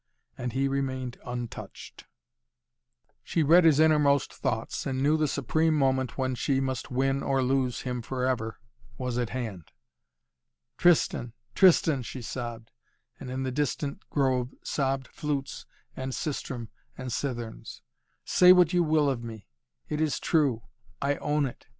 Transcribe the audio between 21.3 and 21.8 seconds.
it.